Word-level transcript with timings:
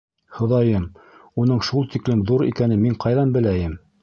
Хоҙайым, 0.37 0.87
уның 1.43 1.61
шул 1.69 1.85
тиклем 1.97 2.25
ҙур 2.33 2.45
икәнен 2.49 2.83
мин 2.87 2.97
ҡайҙан 3.05 3.39
беләйем!.. 3.39 3.79